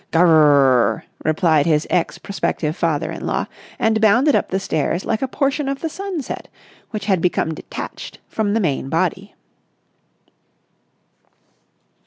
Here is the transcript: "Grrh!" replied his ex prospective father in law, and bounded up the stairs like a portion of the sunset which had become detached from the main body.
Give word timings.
"Grrh!" 0.11 1.03
replied 1.23 1.67
his 1.67 1.85
ex 1.91 2.17
prospective 2.17 2.75
father 2.75 3.11
in 3.11 3.23
law, 3.27 3.45
and 3.77 4.01
bounded 4.01 4.35
up 4.35 4.49
the 4.49 4.59
stairs 4.59 5.05
like 5.05 5.21
a 5.21 5.27
portion 5.27 5.69
of 5.69 5.81
the 5.81 5.89
sunset 5.89 6.47
which 6.89 7.05
had 7.05 7.21
become 7.21 7.53
detached 7.53 8.17
from 8.27 8.55
the 8.55 8.59
main 8.59 8.89
body. 8.89 9.35